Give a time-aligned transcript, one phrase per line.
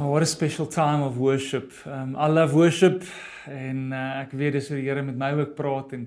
[0.00, 1.74] Oh, what a special time of worship.
[1.84, 3.04] Um I love worship
[3.44, 6.06] en uh, ek weet dis hoe die Here met my ook praat en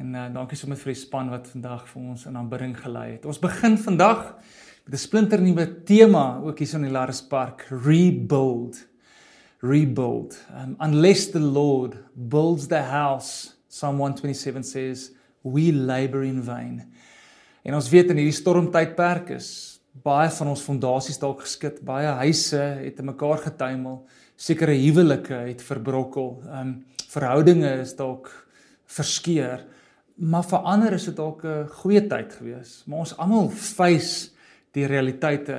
[0.00, 3.26] en uh, dankie sommer vir die span wat vandag vir ons in aanbidding gelei het.
[3.28, 4.22] Ons begin vandag
[4.86, 8.80] met 'n splinter nuwe tema ook hier in die Laris Park, rebuild.
[9.60, 10.40] Rebuild.
[10.48, 15.12] Um unless the Lord builds the house, Psalm 127 says,
[15.44, 16.80] we labor in vain.
[17.62, 22.60] En ons weet in hierdie stormtydperk is baie van ons fondasies dalk geskit, baie huise
[22.82, 24.02] het in mekaar getuimel,
[24.36, 26.76] sekere huwelike het verbrokkel, ehm um,
[27.08, 28.26] verhoudinge is dalk
[28.84, 29.62] verskeur,
[30.20, 32.82] maar vir ander is dit dalk 'n goeie tyd gewees.
[32.86, 34.30] Maar ons almal face
[34.72, 35.58] die realiteite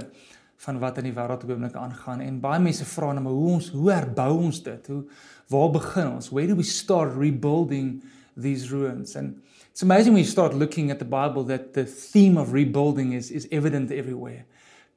[0.58, 3.52] van wat in die wêreld op oomblik aangaan en baie mense vra nou maar hoe
[3.56, 4.88] ons hoe herbou ons dit?
[4.88, 5.04] Hoe
[5.48, 6.30] waar begin ons?
[6.30, 8.04] Where do we start rebuilding
[8.36, 9.16] these ruins?
[9.16, 9.40] And
[9.80, 13.32] It's amazing when you start looking at the Bible that the theme of rebuilding is,
[13.32, 14.44] is evident everywhere.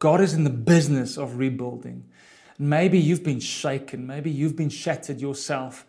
[0.00, 2.02] God is in the business of rebuilding.
[2.58, 5.86] Maybe you've been shaken, maybe you've been shattered yourself.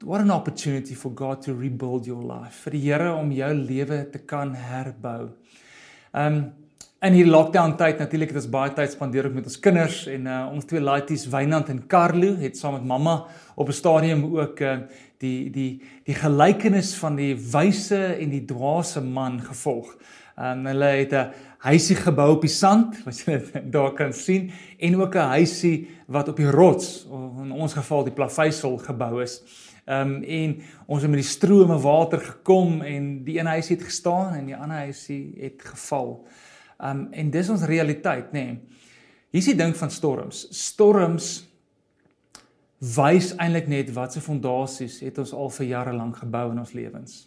[0.00, 2.62] What an opportunity for God to rebuild your life.
[2.62, 5.32] Vir die Here om jou lewe te kan herbou.
[6.14, 6.52] Um
[7.04, 10.36] in hierdie lockdown tyd natuurlik het ons baie tyd spandeer met ons kinders en uh,
[10.54, 13.16] ons twee laities Wynand en Carlo het saam met mamma
[13.60, 14.78] op 'n stadium ook uh,
[15.24, 15.70] die die
[16.06, 19.90] die gelykenis van die wyse en die dwaase man gevolg.
[20.36, 24.96] Um hulle het 'n huisie gebou op die sand wat jy daar kan sien en
[25.00, 27.06] ook 'n huisie wat op die rots
[27.42, 29.42] in ons geval die plaveisel gebou is.
[29.86, 34.34] Um en ons het met die strome water gekom en die een huisie het gestaan
[34.34, 36.26] en die ander huisie het geval.
[36.80, 38.44] Um en dis ons realiteit, nê.
[38.46, 38.60] Nee.
[39.34, 40.44] Hier is die ding van storms.
[40.54, 41.48] Storms
[42.96, 46.74] wys eintlik net wat se fondasies het ons al vir jare lank gebou in ons
[46.76, 47.24] lewens.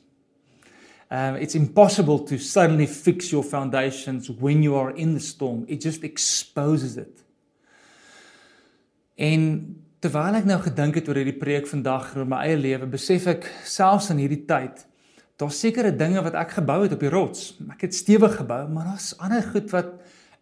[1.10, 5.64] Um it's impossible to suddenly fix your foundations when you are in the storm.
[5.68, 7.24] It just exposes it.
[9.16, 13.26] En terwyl ek nou gedink het oor hierdie preek vandag oor my eie lewe, besef
[13.32, 14.84] ek selfs in hierdie tyd
[15.38, 17.52] daar's sekere dinge wat ek gebou het op die rots.
[17.70, 19.94] Ek het stewig gebou, maar daar's ander goed wat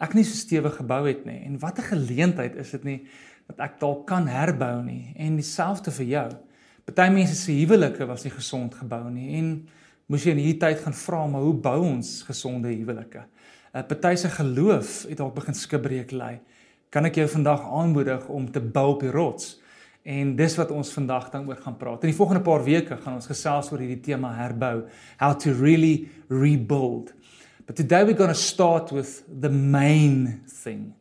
[0.04, 1.42] ek nie so stewig gebou het nie.
[1.44, 3.00] En wat 'n geleentheid is dit nie
[3.50, 5.14] dat ek dalk kan herbou nie.
[5.22, 6.28] En dieselfde vir jou.
[6.86, 9.48] Party mense se huwelike was nie gesond gebou nie en
[10.06, 13.24] moes jy in hierdie tyd gaan vra maar hoe bou ons gesonde huwelike?
[13.74, 16.40] 'n uh, Party se geloof het dalk begin skibreek lê.
[16.90, 19.60] Kan ek jou vandag aanmoedig om te bou op die rots?
[20.06, 22.04] En dis wat ons vandag dan oor gaan praat.
[22.04, 24.86] In die volgende paar weke gaan ons gesels oor hierdie tema herbou,
[25.18, 27.14] how to really rebuild.
[27.66, 30.94] But today we're going to start with the main thing.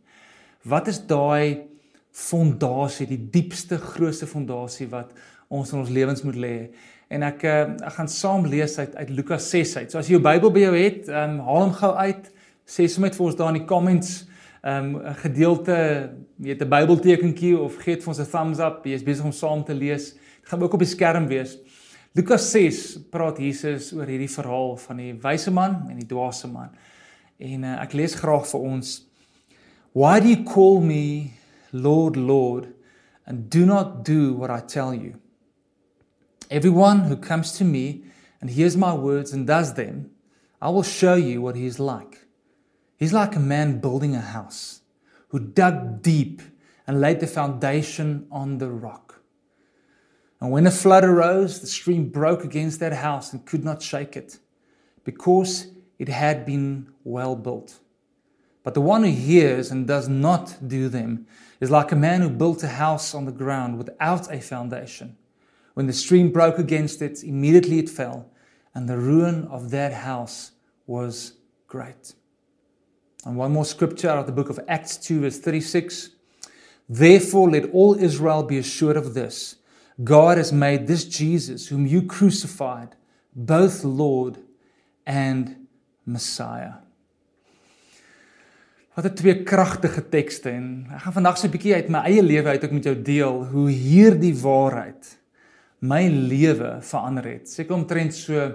[0.65, 1.74] Wat is daai
[2.15, 5.11] fondasie, die diepste, grootste fondasie wat
[5.51, 6.57] ons in ons lewens moet lê?
[7.13, 9.91] En ek uh, ek gaan saam lees uit uit Lukas 6 uit.
[9.93, 12.31] So as jy jou Bybel by jou het, ehm um, haal hom gou uit.
[12.65, 14.25] Sê sommer vir ons daar in die comments
[14.63, 15.77] ehm, 'n um, gedeelte
[16.37, 18.87] weet 'n Bybeltekentjie of gee dit vir ons 'n thumbs up.
[18.87, 20.15] Jy is besig om saam te lees.
[20.15, 21.59] Dit gaan ook op die skerm wees.
[22.15, 26.71] Lukas 6 praat Jesus oor hierdie verhaal van die wyse man en die dwaase man.
[27.39, 29.07] En uh, ek lees graag vir ons.
[29.93, 31.31] Why do you call me
[31.75, 32.73] Lord, Lord,
[33.27, 35.19] and do not do what I tell you?
[36.49, 38.05] Everyone who comes to me
[38.41, 40.11] and hears my words and does them,
[40.63, 42.27] I will show you what he is like.
[42.97, 44.83] He's like a man building a house
[45.29, 46.43] who dug deep
[46.87, 49.21] and laid the foundation on the rock.
[50.41, 54.17] And when a flood arose, the stream broke against that house and could not shake
[54.17, 54.39] it,
[55.03, 55.69] because
[55.99, 57.81] it had been well built.
[58.65, 61.27] But the one who hears and does not do them
[61.61, 65.17] is like a man who built a house on the ground without a foundation.
[65.75, 68.31] When the stream broke against it, immediately it fell,
[68.75, 70.53] and the ruin of that house
[70.87, 71.35] was
[71.69, 72.15] great.
[73.25, 76.11] And one more scripture out of the book of Acts 2, verse 36.
[76.89, 79.57] Therefore, let all Israel be assured of this
[80.03, 82.97] God has made this Jesus, whom you crucified,
[83.35, 84.39] both Lord
[85.07, 85.67] and
[86.05, 86.84] Messiah.
[88.95, 92.23] Wat 'n twee kragtige tekste en ek gaan vandag so 'n bietjie uit my eie
[92.23, 95.19] lewe uit ook met jou deel hoe hierdie waarheid
[95.81, 97.49] my lewe verander het.
[97.51, 98.53] Seker omtrent so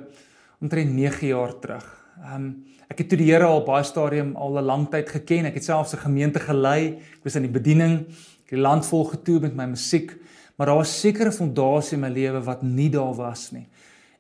[0.61, 1.83] omtrent 9 jaar terug.
[2.23, 5.45] Ehm um, ek het toe die Here al baie stadium al 'n lang tyd geken.
[5.45, 6.95] Ek het selfs 'n gemeente gelei.
[7.17, 7.99] Ek was in die bediening.
[8.07, 10.15] Ek het die land vol getoer met my musiek,
[10.55, 13.67] maar daar was sekere fondasie in my lewe wat nie daar was nie.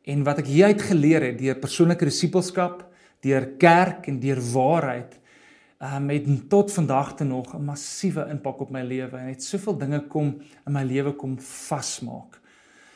[0.03, 2.83] En wat ek hieruit geleer het deur persoonlike disipelskap,
[3.21, 5.19] deur kerk en deur waarheid,
[5.79, 9.77] um, het tot vandag toe nog 'n massiewe impak op my lewe en het soveel
[9.77, 12.39] dinge kom in my lewe kom vasmaak.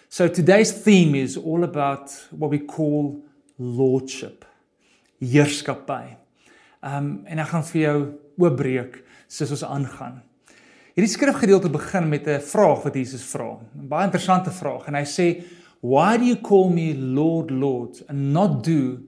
[0.09, 3.23] So today's theme is all about what we call
[3.55, 4.45] lordship
[5.19, 6.17] heerskappy.
[6.81, 7.97] Ehm um, en ek gaan vir jou
[8.37, 10.21] oopbreek soos ons aangaan.
[10.93, 13.57] Hierdie skrifgedeelte begin met 'n vraag wat Jesus vra.
[13.75, 15.43] 'n Baie interessante vraag en hy sê,
[15.79, 18.99] "Why do you call me Lord, Lord and not do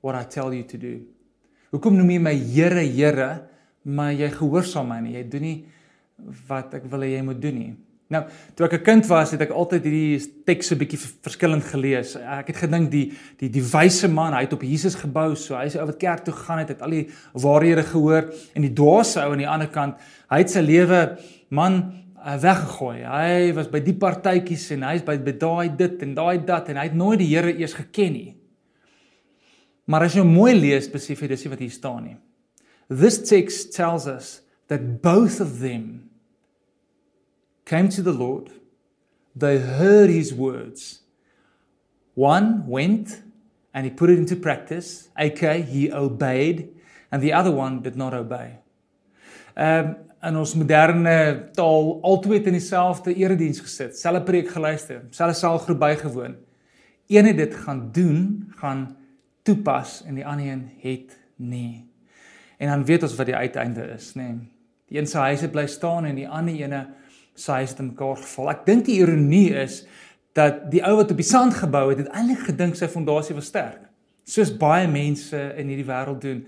[0.00, 1.17] what I tell you to do?"
[1.68, 3.28] Hoekom noem jy my Here, Here,
[3.84, 5.18] maar jy gehoorsaam my nie?
[5.18, 5.58] Jy doen nie
[6.48, 7.74] wat ek wil hê jy moet doen nie.
[8.08, 8.22] Nou,
[8.56, 12.16] toe ek 'n kind was, het ek altyd hierdie teks so 'n bietjie verskillend gelees.
[12.16, 15.66] Ek het gedink die die die wyse man, hy het op Jesus gebou, so hy
[15.66, 19.20] is ou wat kerk toe gegaan het, het al die waarhede gehoor en die dwaase
[19.20, 19.96] ou aan die ander kant,
[20.30, 21.18] hy het sy lewe
[21.50, 23.04] man uh, weggegooi.
[23.04, 26.76] Hy was by die partytjies en hy's by by daai dit en daai dat en
[26.76, 28.37] hy het nooit die Here eers geken nie.
[29.88, 32.16] Maar as jy mooi lees, jy dis wat hier staan nie.
[32.88, 36.10] This text tells us that both of them
[37.64, 38.50] came to the Lord.
[39.36, 41.00] They heard his words.
[42.14, 43.22] One went
[43.72, 46.68] and he put it into practice, aka he obeyed,
[47.12, 48.58] and the other one did not obey.
[49.56, 55.78] Um in ons moderne taal altyd in dieselfde erediens gesit, selfe preek geluister, selfe saalgroep
[55.78, 56.34] bygewoon.
[57.06, 58.18] Een het dit gaan doen,
[58.58, 58.80] gaan
[59.48, 61.88] toepas en die ander een het nie.
[62.58, 64.28] En dan weet ons wat die uiteinde is, nê.
[64.28, 64.38] Nee.
[64.88, 66.86] Die een se huis het bly staan en die ander ene
[67.38, 68.52] sy huis het in mekaar geval.
[68.54, 69.82] Ek dink die ironie is
[70.36, 73.50] dat die ou wat op die sand gebou het, het eintlik gedink sy fondasie was
[73.50, 73.82] sterk.
[74.28, 76.42] Soos baie mense in hierdie wêreld doen.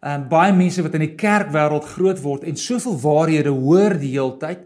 [0.00, 4.14] Ehm um, baie mense wat in die kerkwêreld groot word en soveel waarhede hoor die
[4.14, 4.62] heeltyd,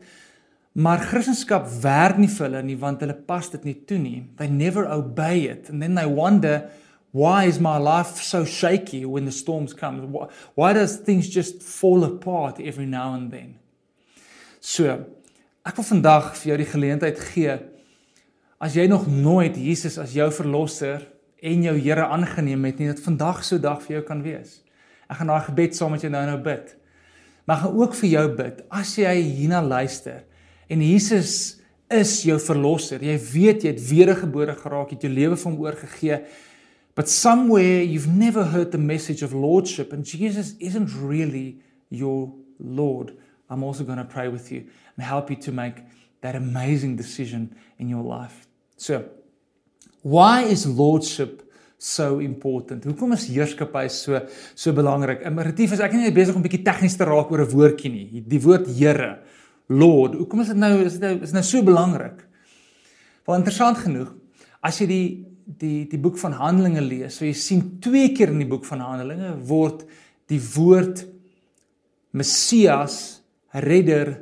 [0.74, 4.22] maar Christendom werk nie vir hulle nie want hulle pas dit nie toe nie.
[4.38, 6.68] They never obey it and then they wonder
[7.14, 10.10] why is my life so shaky when the storms come?
[10.10, 10.26] Why,
[10.58, 13.60] why does things just fall apart every now and then?
[14.58, 15.06] So,
[15.64, 17.54] Ek wil vandag vir jou die geleentheid gee
[18.64, 21.06] as jy nog nooit Jesus as jou verlosser
[21.44, 24.58] en jou Here aangeneem het nie, dat vandag so dag vir jou kan wees.
[25.08, 26.70] Ek gaan daai gebed saam met jou nou-nou bid.
[27.48, 30.22] Maar gaan ook vir jou bid as jy hierna luister
[30.68, 31.32] en Jesus
[31.92, 33.00] is jou verlosser.
[33.00, 36.20] Jy weet jy het wedergebore geraak, jy het jou lewe vir hom oorgegee.
[36.94, 41.60] But somewhere you've never heard the message of lordship and Jesus isn't really
[41.90, 43.16] your lord.
[43.50, 45.82] I'm also going to pray with you and help you to make
[46.20, 48.46] that amazing decision in your life.
[48.76, 49.08] So,
[50.02, 52.84] why is lordship so important?
[52.84, 55.22] Hoekom is heerskappy so so belangrik?
[55.26, 57.92] In relatief is ek nie besig om 'n bietjie tegnies te raak oor 'n woordjie
[57.92, 58.20] nie.
[58.20, 59.20] Die woord Here,
[59.68, 60.14] Lord.
[60.14, 62.26] Hoekom is dit nou is dit nou is nou so belangrik?
[63.26, 64.14] Wel interessant genoeg,
[64.62, 68.40] as jy die die die boek van Handelinge lees, so jy sien twee keer in
[68.42, 69.84] die boek van Handelinge word
[70.32, 71.04] die woord
[72.14, 73.20] Messias
[73.52, 74.14] redder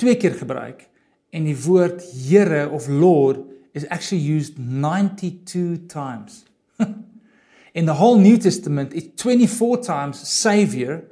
[0.00, 0.86] twee keer gebruik
[1.30, 3.44] en die woord Here of Lord
[3.74, 6.44] is actually used 92 times.
[7.74, 11.04] In the whole New Testament it's 24 times savior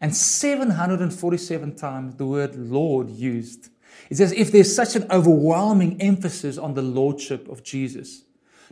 [0.00, 3.70] and 747 times the word Lord used.
[4.10, 8.24] It's as if there's such an overwhelming emphasis on the lordship of Jesus.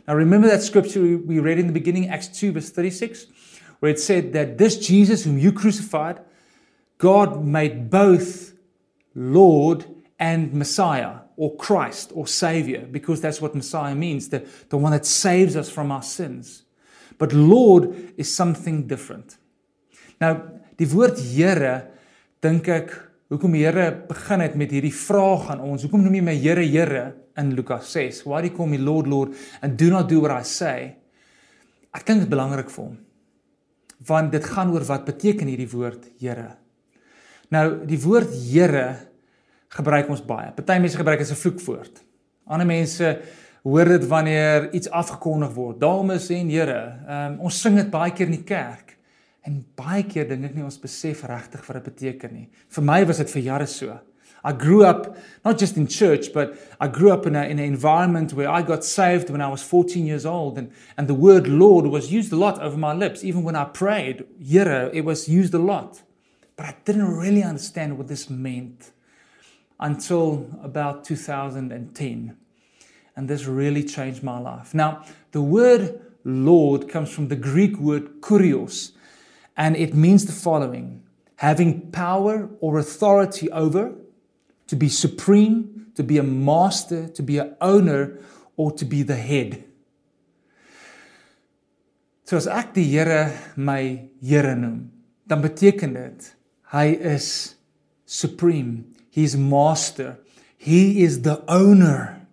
[0.07, 3.27] Now remember that scripture we read in the beginning Acts 2 verse 36
[3.79, 6.19] where it said that this Jesus whom you crucified
[6.97, 8.53] God made both
[9.15, 9.85] Lord
[10.19, 15.05] and Messiah or Christ or Savior because that's what Messiah means the, the one that
[15.05, 16.63] saves us from our sins.
[17.17, 19.37] But Lord is something different.
[20.21, 20.39] Nou,
[20.77, 21.89] die woord Here
[22.41, 22.93] dink ek
[23.33, 25.85] hoekom die Here begin het met hierdie vraag aan ons.
[25.85, 27.05] Hoekom noem jy my Here Here
[27.39, 28.23] in Lukas 6?
[28.29, 30.93] Why do you call me Lord Lord and do not do what I say?
[31.93, 32.99] Ek dink dit is belangrik vir hom.
[34.03, 36.51] Want dit gaan oor wat beteken hierdie woord Here.
[37.53, 38.87] Nou die woord Here
[39.73, 40.51] gebruik ons baie.
[40.53, 42.03] Party mense gebruik dit as 'n vloekwoord.
[42.45, 43.07] Ander mense
[43.63, 45.79] hoor dit wanneer iets afgekondig word.
[45.79, 48.97] Dames en here, um, ons sing dit baie keer in die kerk.
[49.43, 52.49] En baie keer dink ek nie ons besef regtig wat dit beteken nie.
[52.71, 53.99] Vir my was dit vir jare so.
[54.45, 57.65] I grew up not just in church, but I grew up in a in an
[57.65, 61.47] environment where I got saved when I was 14 years old and and the word
[61.47, 64.25] Lord was used a lot over my lips even when I prayed.
[64.39, 66.01] Here, it was used a lot.
[66.55, 68.91] But I didn't really understand what this meant
[69.79, 72.37] until about 2010.
[73.15, 74.73] And this really changed my life.
[74.73, 78.91] Now, the word Lord comes from the Greek word kurios,
[79.55, 81.03] and it means the following
[81.37, 83.93] having power or authority over,
[84.67, 88.17] to be supreme, to be a master, to be an owner,
[88.55, 89.63] or to be the head.
[92.23, 94.87] So as ek die Here my Here noem,
[95.27, 96.31] dan beteken dit
[96.71, 97.55] Hy is
[98.05, 98.85] supreme.
[99.11, 100.17] He's master.
[100.57, 102.25] He is the owner.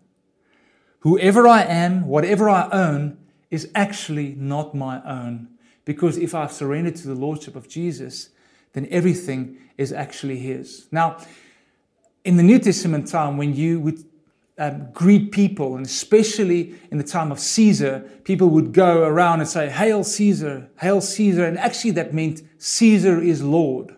[1.01, 3.19] Whoever I am, whatever I own,
[3.51, 5.49] is actually not my own.
[5.85, 8.31] Because if I've surrendered to the Lordship of Jesus,
[8.73, 10.87] then everything is actually His.
[10.93, 11.19] Now,
[12.25, 14.05] in the New Testament time when you would
[14.59, 19.49] um, greet people, and especially in the time of Caesar, people would go around and
[19.49, 21.47] say, Hail Caesar, Hail Caesar.
[21.47, 23.97] And actually, that meant Caesar is Lord.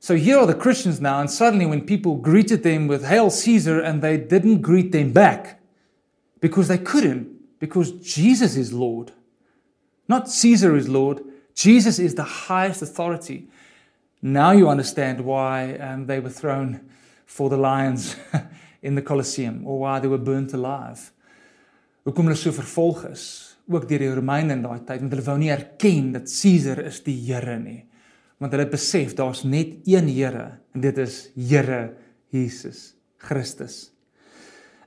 [0.00, 3.80] So here are the Christians now, and suddenly when people greeted them with Hail Caesar,
[3.80, 5.60] and they didn't greet them back
[6.40, 9.12] because they couldn't, because Jesus is Lord.
[10.08, 11.22] Not Caesar is Lord,
[11.54, 13.48] Jesus is the highest authority.
[14.22, 16.80] Now you understand why um, they were thrown
[17.26, 18.16] for the lions
[18.82, 21.12] in the Colosseum or why they were burnt alive.
[22.06, 23.24] Hoekom hulle so vervolg is,
[23.68, 27.02] ook deur die Romeine in daai tyd, want hulle wou nie erken dat Caesar is
[27.04, 27.82] die Here nie.
[28.40, 31.82] Want hulle het besef daar's net een Here en dit is Here
[32.32, 33.90] Jesus Christus.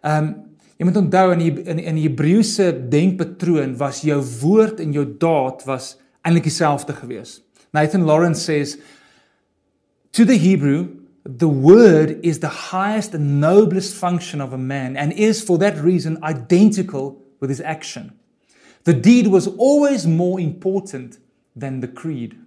[0.01, 0.39] Ehm um,
[0.81, 5.03] jy moet onthou in die, in in die Hebreëse denkpatroon was jou woord en jou
[5.05, 5.91] daad was
[6.25, 7.35] eintlik dieselfde gewees.
[7.69, 8.79] Nathan Lawrence says
[10.11, 10.89] to the Hebrew
[11.23, 15.77] the word is the highest and noblest function of a man and is for that
[15.77, 18.17] reason identical with his action.
[18.83, 21.19] The deed was always more important
[21.55, 22.39] than the creed.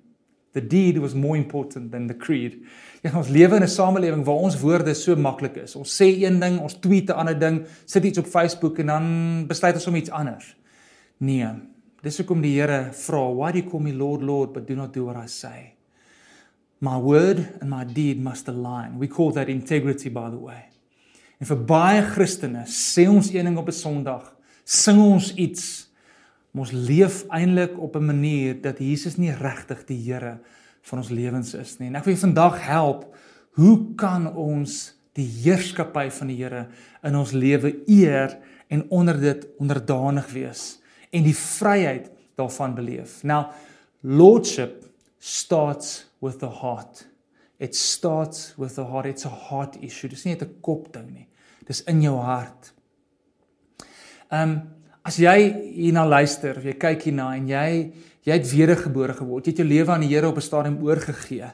[0.54, 2.60] The deed was more important than the creed.
[3.02, 5.74] Ja, ons lewe in 'n samelewing waar ons woorde so maklik is.
[5.76, 9.46] Ons sê een ding, ons tweet 'n ander ding, sit iets op Facebook en dan
[9.46, 10.56] besluit ons om iets anders.
[11.18, 11.46] Nee.
[12.02, 14.92] Dis hoekom die Here vra, "Why do you call me Lord, Lord, but do not
[14.92, 15.74] do what I say?"
[16.78, 18.98] My word and my deed must align.
[18.98, 20.64] We call that integrity by the way.
[21.40, 24.34] En vir baie Christene sê ons een ding op 'n Sondag,
[24.64, 25.88] sing ons iets,
[26.62, 30.38] ons leef eintlik op 'n manier dat Jesus nie regtig die Here
[30.82, 31.88] van ons lewens is nie.
[31.88, 33.16] En ek wil vandag help,
[33.50, 36.68] hoe kan ons die heerskappy van die Here
[37.02, 40.80] in ons lewe eer en onder dit onderdanig wees
[41.10, 43.22] en die vryheid daarvan beleef.
[43.22, 43.52] Now,
[44.02, 44.84] lordship
[45.18, 47.06] starts with the heart.
[47.58, 49.06] It starts with the heart.
[49.06, 50.08] It's a heart issue.
[50.08, 51.28] Dis nie net 'n kop ding nie.
[51.66, 52.72] Dis in jou hart.
[54.30, 54.62] Ehm um,
[55.04, 55.36] as jy
[55.76, 57.68] hierna luister, of jy kyk hierna en jy
[58.24, 59.44] jy het wedergebore geword.
[59.44, 61.52] Jy het jou lewe aan die Here op 'n stadium oorgegee.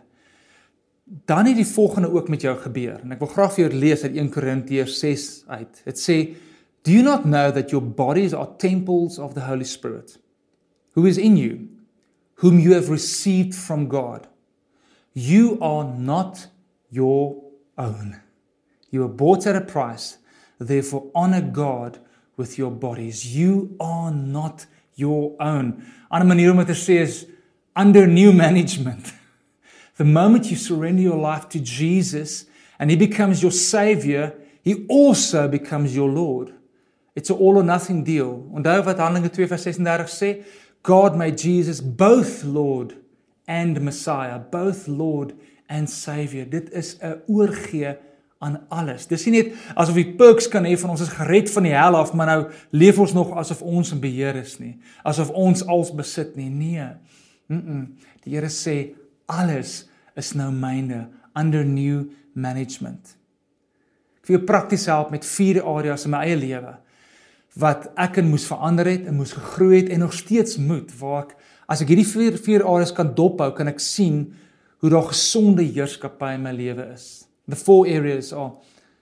[1.27, 3.01] Dan het die volgende ook met jou gebeur.
[3.03, 5.83] En ek wil graag vir jou lees uit 1 Korintiërs 6 uit.
[5.85, 6.37] Dit sê,
[6.83, 10.21] "Do you not know that your bodies are temples of the Holy Spirit,
[10.95, 11.69] who is in you,
[12.35, 14.29] whom you have received from God?"
[15.13, 16.49] You are not
[16.89, 17.35] your
[17.77, 18.15] own.
[18.91, 20.19] You were bought at a price.
[20.59, 21.99] Therefore, honor God
[22.41, 23.37] with your bodies.
[23.37, 24.67] You are not
[24.97, 25.85] your own.
[26.11, 27.27] Ander manier om dit te sê is
[27.77, 29.13] under new management.
[30.01, 32.47] The moment you surrender your life to Jesus
[32.79, 34.33] and he becomes your savior,
[34.65, 36.55] he also becomes your Lord.
[37.15, 38.49] It's an all or nothing deal.
[38.55, 40.43] Onthou wat Handelinge 2:36 sê,
[40.83, 42.97] God made Jesus both Lord
[43.47, 45.35] and Messiah, both Lord
[45.69, 46.47] and Savior.
[46.47, 47.99] Dit is 'n oorgee
[48.41, 49.07] aan alles.
[49.11, 51.99] Dis nie net asof die perks kan hê van ons is gered van die hel
[51.99, 52.41] af, maar nou
[52.73, 56.49] leef ons nog asof ons in beheer is nie, asof ons alles besit nie.
[56.49, 56.89] Nee.
[57.47, 57.63] Mm.
[57.63, 57.87] -mm.
[58.25, 58.95] Die Here sê
[59.27, 63.17] alles is nou myne under new management.
[64.21, 66.77] Ek wil jou prakties help met vier areas in my eie lewe
[67.55, 71.25] wat ek en moes verander het en moes gegroei het en nog steeds moet waar
[71.25, 71.37] ek
[71.71, 74.25] As ek hierdie vier vier areas kan dophou, kan ek sien
[74.83, 77.29] hoe daar gesonde heerskappy in my lewe is.
[77.49, 78.53] The four areas are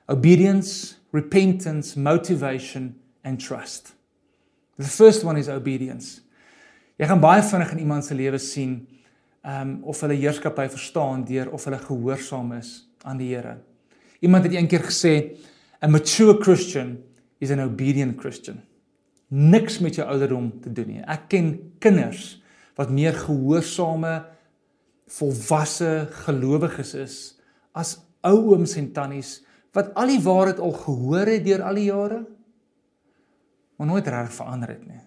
[0.09, 3.93] obedience, repentance, motivation and trust.
[4.77, 6.21] The first one is obedience.
[6.99, 8.81] Jy gaan baie vinnig in iemand se lewe sien
[9.47, 13.59] ehm um, of hulle heerskappy verstaan deur of hulle gehoorsaam is aan die Here.
[14.21, 15.37] Iemand het eendag gesê,
[15.83, 16.99] "A mature Christian
[17.39, 18.63] is an obedient Christian."
[19.29, 21.03] Niks met jou ouderdom te doen nie.
[21.07, 22.43] Ek ken kinders
[22.77, 24.25] wat meer gehoorsame
[25.07, 27.17] volwasse gelowiges is
[27.73, 29.39] as ou ooms en tannies
[29.77, 32.25] wat al die waarheid al gehoor het deur al die jare
[33.79, 35.05] maar nooit reg verander het nie.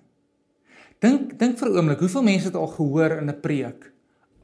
[1.01, 3.91] Dink dink vir 'n oomblik, hoeveel mense het al gehoor in 'n preek?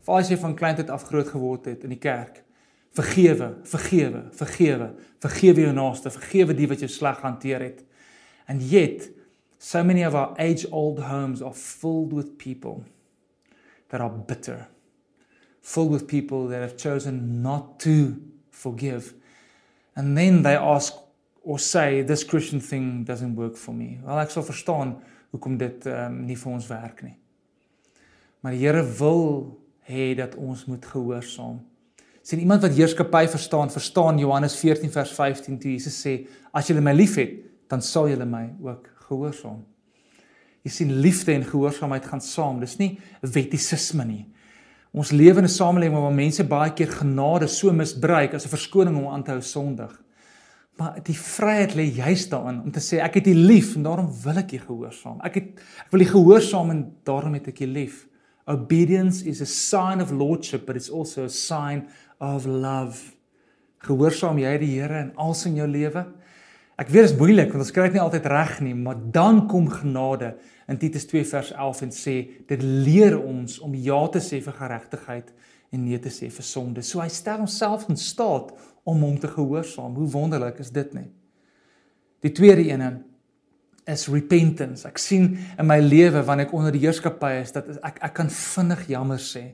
[0.02, 2.44] Of as jy van kleintyd af groot geword het in die kerk,
[2.92, 7.84] vergewe, vergewe, vergewe, vergewe jou naaste, vergewe die wat jou sleg hanteer het.
[8.48, 9.10] And yet,
[9.58, 12.84] so many of our age-old homes are filled with people
[13.90, 14.68] that are bitter,
[15.62, 18.16] filled with people that have chosen not to
[18.58, 19.14] forgive.
[19.96, 20.94] And then they ask
[21.44, 24.00] or say this Christian thing doesn't work for me.
[24.04, 24.98] Wel ek sal verstaan
[25.32, 27.16] hoekom dit um, nie vir ons werk nie.
[28.44, 29.24] Maar die Here wil
[29.88, 31.62] hê dat ons moet gehoorsaam.
[32.28, 36.18] Sien iemand wat heerskappy verstaan, verstaan Johannes 14 vers 15 toe Jesus sê
[36.52, 37.40] as julle my liefhet,
[37.72, 39.62] dan sal julle my ook gehoorsaam.
[40.68, 42.60] Jy sien liefde en gehoorsaamheid gaan saam.
[42.60, 44.26] Dis nie wettisisme nie.
[44.94, 48.98] Ons lewe in 'n samelewing waar mense baie keer genade so misbruik as 'n verskoning
[48.98, 49.92] om aan te hou sondig.
[50.78, 54.12] Maar die vryheid lê juist daarin om te sê ek het U lief en daarom
[54.24, 55.20] wil ek U gehoorsaam.
[55.26, 55.48] Ek het
[55.86, 58.08] ek wil U gehoorsaam en daarom het ek U lief.
[58.46, 61.88] Obedience is a sign of lordship but it's also a sign
[62.20, 63.14] of love.
[63.80, 66.06] Gehoorsaam jy die Here in alles in jou lewe?
[66.78, 69.48] Ek weet dit is moeilik want ons kry dit nie altyd reg nie, maar dan
[69.50, 70.36] kom genade
[70.70, 72.16] in Titus 2 vers 11 en sê
[72.50, 75.32] dit leer ons om ja te sê vir geregtigheid
[75.74, 76.84] en nee te sê vir sonde.
[76.86, 78.54] So hy stel homself in staat
[78.88, 79.98] om hom te gehoorsaam.
[79.98, 81.08] Hoe wonderlik is dit nie?
[82.24, 82.86] Die tweede een
[83.88, 84.86] is repentance.
[84.88, 88.30] Ek sien in my lewe wanneer ek onder die heerskappy is dat ek ek kan
[88.34, 89.48] vinnig jammer sê.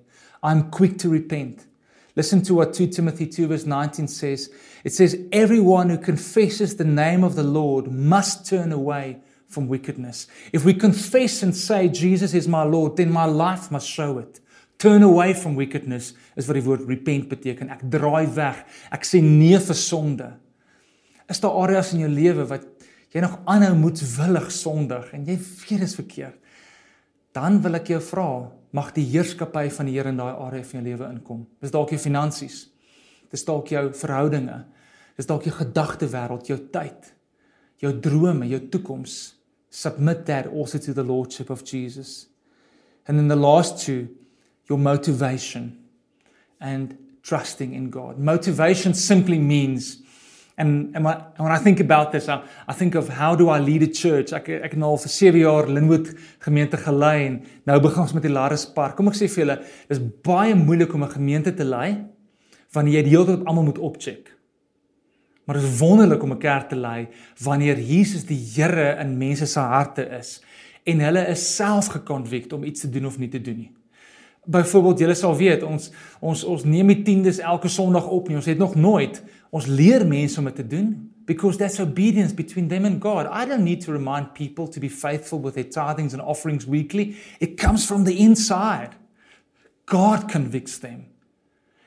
[0.43, 1.63] I'm quick to repent.
[2.15, 4.51] Listen to what 2 Timothy 2 verse 19 says.
[4.83, 10.27] It says everyone who confesses the name of the Lord must turn away from wickedness.
[10.51, 14.39] If we confess and say Jesus is my Lord, then my life must show it.
[14.77, 17.69] Turn away from wickedness is wat die woord repent beteken.
[17.71, 18.63] Ek draai weg.
[18.91, 20.33] Ek sê nee vir sonde.
[21.31, 22.65] Is daar areas in jou lewe wat
[23.13, 26.35] jy nog aanhou moedwillig sondig en jy weet dit is verkeerd?
[27.33, 28.27] Dan wil ek jou vra,
[28.73, 31.45] mag die heerskappy van die Here in daai area van jou lewe inkom.
[31.61, 32.63] Dis dalk jou finansies.
[33.31, 34.63] Dis dalk jou verhoudinge.
[35.17, 37.11] Dis dalk jou gedagtewêreld, jou tyd,
[37.81, 39.17] jou drome, jou toekoms
[39.73, 42.27] submit that also to the lordship of Jesus.
[43.07, 44.07] And then the last two,
[44.69, 45.83] your motivation
[46.61, 48.19] and trusting in God.
[48.19, 49.97] Motivation simply means
[50.57, 53.59] and, and, when, when I think about this, I, I think of how do I
[53.59, 54.33] lead a church?
[54.33, 56.11] Ek ek nou al vir 7 jaar Linwood
[56.43, 58.95] gemeente gelei en nou begin ons met die Laris Park.
[58.97, 59.57] Kom ek sê vir julle,
[59.89, 62.05] dis baie moeilik om 'n gemeente te lei
[62.73, 64.31] wanneer jy die hele tyd almal moet opcheck.
[65.45, 67.07] Maar dit is wonderlik om 'n kerk te lei
[67.43, 70.41] wanneer Jesus die Here in mense se harte is
[70.83, 73.71] en hulle is self gekonvikt om iets te doen of nie te doen nie.
[74.45, 78.35] Byvoorbeeld, julle sal weet, ons ons ons neem die tiendes elke Sondag op nie.
[78.35, 80.93] Ons het nog nooit ons leer mense om dit te doen
[81.25, 83.27] because that's obedience between them and God.
[83.27, 87.15] I don't need to remind people to be faithful with their tithings and offerings weekly.
[87.39, 88.95] It comes from the inside.
[89.85, 91.05] God convicts them.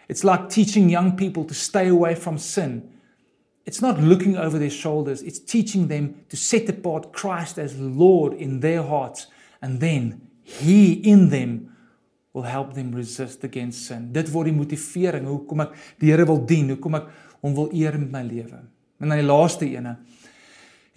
[0.09, 2.89] It's like teaching young people to stay away from sin.
[3.67, 8.33] It's not looking over their shoulders, it's teaching them to set apart Christ as Lord
[8.33, 9.27] in their hearts,
[9.61, 11.77] and then He in them
[12.33, 14.13] will help them resist against sin.
[14.13, 17.11] Dit word die motivering hoekom ek die Here wil dien, hoekom ek
[17.47, 18.61] hom wil eer met my lewe.
[18.99, 19.97] En dan die laaste ene.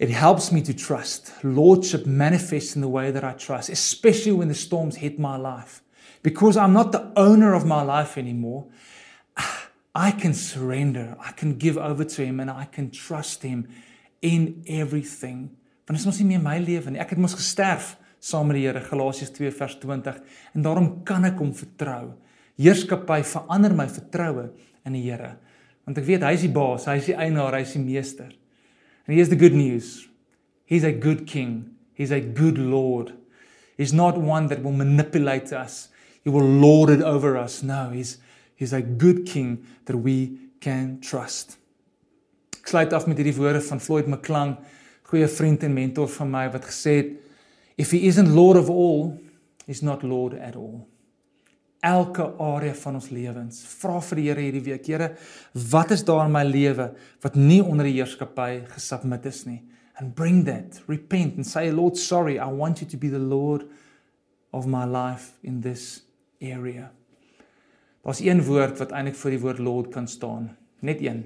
[0.00, 1.32] It helps me to trust.
[1.42, 5.82] Lordship manifests in the way that I trust, especially when the storms hit my life.
[6.22, 8.64] Because I'm not the owner of my life anymore.
[9.94, 11.16] I can surrender.
[11.20, 13.68] I can give over to him and I can trust him
[14.22, 15.50] in everything.
[15.86, 17.00] Want dit is mos nie meer my lewe nie.
[17.02, 20.20] Ek het mos gesterf saam met die Here Galasiërs 2 vers 20
[20.54, 22.12] en daarom kan ek hom vertrou.
[22.60, 24.50] Heerskappy verander my vertroue
[24.86, 25.32] in die Here.
[25.90, 28.30] Want ek weet hy is die baas, hy is die eienaar, hy is die meester.
[29.08, 30.06] And here's the good news.
[30.70, 31.74] He's a good king.
[31.98, 33.10] He's a good lord.
[33.76, 35.88] He's not one that will manipulate us.
[36.22, 37.64] He will lord it over us.
[37.66, 38.18] No, he's
[38.60, 41.56] He's a good king that we can trust.
[42.60, 44.50] Ek sluit af met hierdie woorde van Floyd McClung,
[45.08, 47.14] goeie vriend en mentor van my wat gesê het
[47.80, 49.14] if he isn't lord of all,
[49.64, 50.84] he's not lord at all.
[51.80, 55.14] Elke area van ons lewens, vra vir die Here hierdie week, Here,
[55.72, 56.90] wat is daar in my lewe
[57.24, 59.62] wat nie onder die heerskappy gesubmit is nie?
[59.96, 63.66] And bring that, repent and say, Lord, sorry, I want you to be the Lord
[64.52, 66.02] of my life in this
[66.40, 66.90] area.
[68.04, 70.50] Daar's een woord wat eintlik vir die woord Lord kan staan.
[70.80, 71.24] Net een.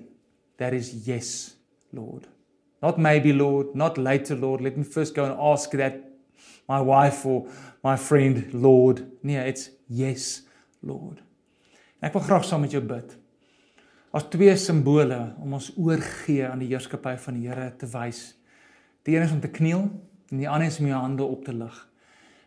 [0.58, 1.56] That is yes,
[1.94, 2.26] Lord.
[2.82, 4.60] Not maybe Lord, not later Lord.
[4.60, 6.02] Let me first go and ask that
[6.68, 7.44] my wife or
[7.84, 9.04] my friend Lord.
[9.22, 10.46] Nee, it's yes,
[10.80, 11.20] Lord.
[12.00, 13.16] En ek wil graag saam met jou bid.
[14.14, 18.34] As twee simbole om ons oorgee aan die heerskappy van die Here te wys.
[19.04, 19.88] Die een is om te kniel
[20.30, 21.74] en die ander is om jou hande op te lig.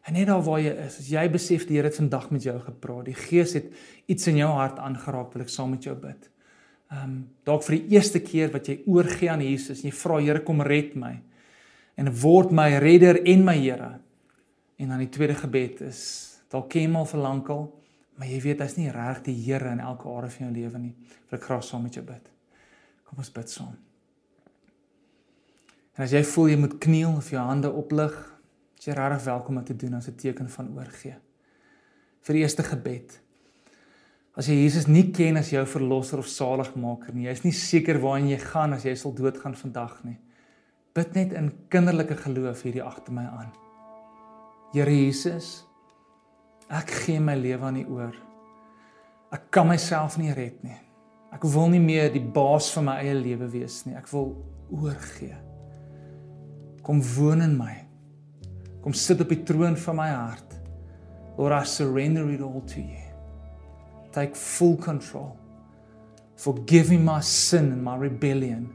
[0.07, 2.55] En net daar waar jy is, as jy besef die Here het vandag met jou
[2.63, 3.67] gepraat, die Gees het
[4.07, 6.29] iets in jou hart aangeraak, wil ek saam met jou bid.
[6.87, 10.21] Ehm um, dalk vir die eerste keer wat jy oorgee aan Jesus en jy vra
[10.23, 11.17] Here kom red my
[11.99, 13.97] en word my redder en my Here.
[14.77, 16.01] En dan die tweede gebed is
[16.51, 17.65] dalk ken jy al vir lankal,
[18.15, 20.95] maar jy weet hy's nie reg die Here in elke area van jou lewe nie.
[21.29, 22.31] Wil ek graag saam met jou bid.
[23.03, 23.75] Kom ons bid saam.
[25.97, 28.15] En as jy voel jy moet kniel of jou hande oplig,
[28.87, 31.15] Jy is regtig welkom om te doen as 'n teken van oorgee.
[32.21, 33.19] Vir die eerste gebed.
[34.35, 38.29] As jy Jesus nie ken as jou verlosser of saligmaker nie, jy's nie seker waarheen
[38.29, 40.17] jy gaan as jy sal doodgaan vandag nie.
[40.93, 43.66] Bid net in kinderlike geloof hierdie agter my aan.
[44.73, 45.63] Here Jesus,
[46.67, 48.15] ek gee my lewe aan U oor.
[49.31, 50.77] Ek kan myself nie red nie.
[51.35, 53.95] Ek wil nie meer die baas van my eie lewe wees nie.
[53.99, 54.33] Ek wil
[54.71, 55.35] oorgee.
[56.83, 57.73] Kom woon in my.
[58.83, 60.55] Kom sit op die troon van my hart.
[61.37, 63.03] Lord, I surrender it all to you.
[64.11, 65.35] Take full control.
[66.37, 68.73] Forgive me my sin and my rebellion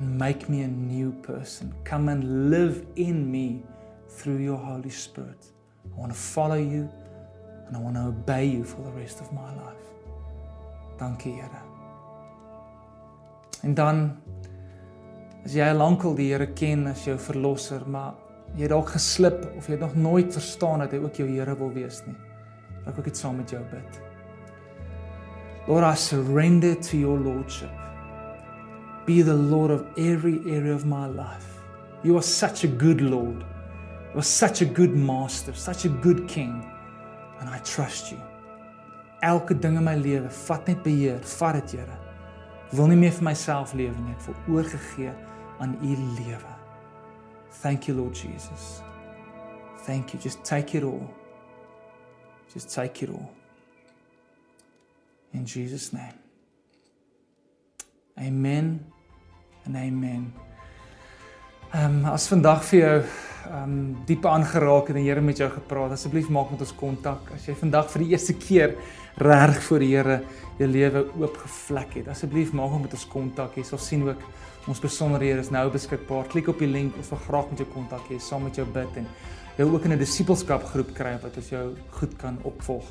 [0.00, 1.72] and make me a new person.
[1.84, 3.62] Come and live in me
[4.08, 5.52] through your Holy Spirit.
[5.84, 6.88] I want to follow you
[7.66, 9.86] and I want to obey you for the rest of my life.
[10.98, 11.62] Dankie Here.
[13.62, 14.16] En dan
[15.44, 18.14] as jy lankal die Here ken as jou verlosser, maar
[18.56, 21.72] jy dalk geslip of jy het nog nooit verstaan dat hy ook jou Here wil
[21.74, 22.16] wees nie.
[22.86, 24.00] Ek wil net saam met jou bid.
[25.66, 27.74] Lord, I surrender to your lordship.
[29.06, 31.58] Be the Lord of every area of my life.
[32.04, 33.44] You are such a good Lord.
[34.16, 36.64] Are such a good master, such a good king.
[37.38, 38.18] And I trust you.
[39.22, 41.98] Elke ding in my lewe, vat net beheer, vat dit, Here.
[42.66, 45.12] Ek wil nie meer vir myself lewe nie, ek wil oorgegee
[45.60, 46.54] aan U lewe.
[47.60, 48.80] Thank you Lord Jesus.
[49.84, 50.20] Thank you.
[50.20, 51.06] Just take it all.
[52.52, 53.30] Just take it all.
[55.32, 56.16] In Jesus name.
[58.18, 58.80] Amen.
[59.66, 60.32] En amen.
[61.72, 63.25] Ehm um, as vandag vir jou
[63.62, 67.30] um, diep aangeraak het en die Here met jou gepraat, asseblief maak met ons kontak.
[67.34, 68.76] As jy vandag vir die eerste keer
[69.22, 70.20] reg voor die Here
[70.58, 73.56] jou lewe oopgevlek het, asseblief maak met ons kontak.
[73.56, 74.22] Jy sal sien ook
[74.66, 76.26] ons besonderhede is nou beskikbaar.
[76.32, 79.02] Klik op die link of vir graag met jou kontak hê, saam met jou bid
[79.02, 79.06] en
[79.56, 82.84] jou ook in 'n disippelskap groep kry wat ons jou goed kan opvolg.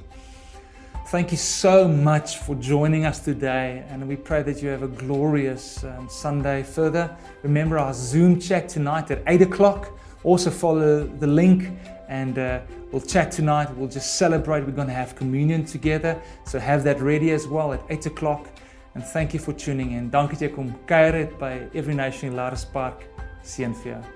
[1.11, 4.87] Thank you so much for joining us today, and we pray that you have a
[4.87, 7.15] glorious um, Sunday further.
[7.43, 9.91] Remember our Zoom chat tonight at 8 o'clock.
[10.25, 11.71] Also, follow the link,
[12.09, 12.59] and uh,
[12.91, 13.69] we'll chat tonight.
[13.77, 14.65] We'll just celebrate.
[14.65, 18.49] We're going to have communion together, so have that ready as well at 8 o'clock.
[18.95, 20.09] And thank you for tuning in.
[20.09, 23.05] Dankie dat jy kom kuier het by Every Nation Laris Park.
[23.45, 24.14] Seën vir jou.